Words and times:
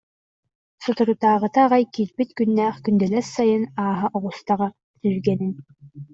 Соторутааҕыта 0.83 1.59
аҕай 1.65 1.83
киирбэт 1.93 2.29
күннээх 2.37 2.75
күндэлэс 2.83 3.27
сайын 3.35 3.63
ааһа 3.81 4.07
оҕустаҕа 4.17 4.67
түргэнин 5.01 5.53